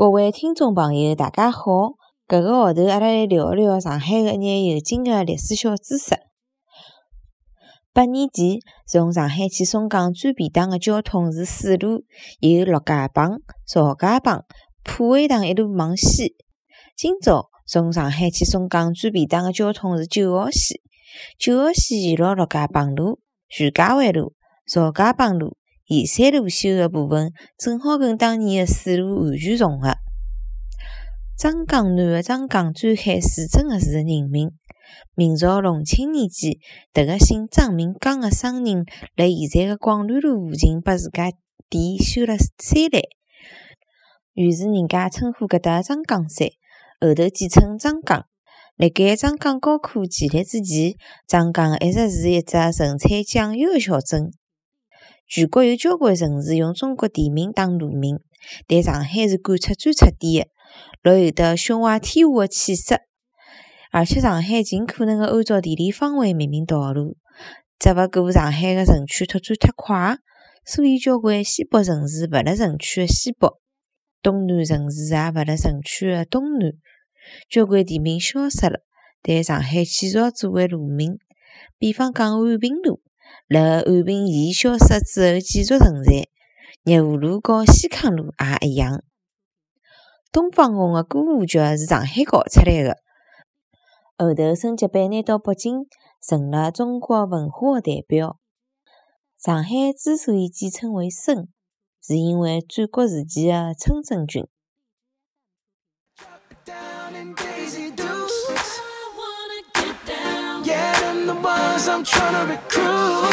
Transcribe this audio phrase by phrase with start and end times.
[0.00, 1.60] 各位听众朋友，大家好！
[2.26, 6.16] 搿个号头，阿拉来聊一聊上海个一眼有劲个历史小知识。
[7.92, 12.04] 八年前，从上海去松江最便当个交通是水路，
[12.38, 14.46] 有陆家浜、曹家浜、
[14.82, 16.34] 浦惠塘一路往西。
[16.96, 20.80] 今朝从上海去松江最便当个交通是九号线，
[21.38, 24.32] 九号线沿牢陆家浜路、徐家汇路、
[24.66, 25.58] 曹家浜路、
[25.90, 29.96] 沿山路修个部分，正好跟当年个水路完全重合。
[31.36, 34.52] 张江南个张江最海水镇个是个人名。
[35.16, 36.58] 明朝隆庆年间，
[36.94, 38.84] 迭个姓张名江个商人，
[39.16, 41.32] 辣现在个广乱路附近拨自家
[41.68, 43.02] 店修了山来，
[44.34, 46.46] 于是人家称呼搿搭张江山，
[47.00, 48.26] 后头简称张江。
[48.76, 50.94] 辣盖张江高科建立之前，
[51.26, 54.30] 张江一直是一只盛产酱油个小镇。
[55.32, 58.18] 全国有交关城市用中国地名当路名，
[58.66, 60.48] 但上海是贯彻最彻底个。
[61.04, 62.98] 老有得胸怀天下的气势，
[63.92, 67.16] 而且上海尽可能的按照地理方位命名道路，
[67.78, 70.18] 只勿过上海的城区拓展太快，
[70.64, 73.48] 所以交关西北城市勿辣城区的西北，
[74.20, 76.72] 东南城市也勿辣城区的东南，
[77.48, 78.80] 交关地名消失了，
[79.22, 81.20] 但上海继续作为路名。
[81.78, 83.00] 比方讲安平路，
[83.52, 86.28] 辣安平县消失之后继续存在，
[86.84, 89.02] 热湖路和西康路也一样。
[90.30, 92.98] 东方红的歌舞剧是上海搞出来的，
[94.16, 95.88] 后头升级版拿到北京，
[96.24, 98.38] 成了中国文化的代表。
[99.36, 101.48] 上海之所以简称为“深”，
[102.00, 104.46] 是因为战国时期的春申君。
[111.30, 113.30] the ones I'm trying to recruit.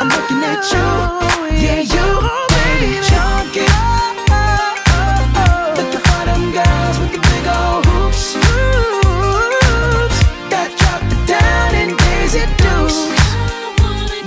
[0.00, 0.86] I'm looking at you,
[1.64, 2.06] yeah, you,
[2.54, 3.66] baby, chunky.
[5.76, 6.00] With the
[7.30, 8.24] big old hoops.
[10.50, 11.00] That drop
[12.02, 12.44] daisy.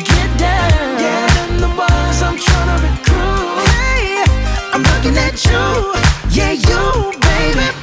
[0.09, 1.28] Get down, yeah,
[1.63, 4.23] the ones I'm trying to recruit.
[4.73, 5.63] I'm looking at you,
[6.38, 7.82] yeah, you, baby.